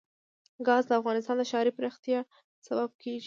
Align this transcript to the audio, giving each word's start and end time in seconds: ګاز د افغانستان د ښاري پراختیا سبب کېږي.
ګاز 0.67 0.83
د 0.87 0.91
افغانستان 0.99 1.35
د 1.37 1.43
ښاري 1.51 1.71
پراختیا 1.77 2.19
سبب 2.67 2.89
کېږي. 3.01 3.19